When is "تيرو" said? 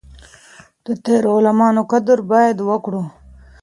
1.03-1.31